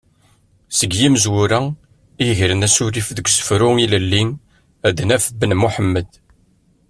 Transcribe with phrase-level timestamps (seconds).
[0.77, 1.59] Seg yimezwura
[2.21, 4.23] i yegren asurif deg usefru ilelli
[4.87, 6.09] ad naf Ben Muḥemmed.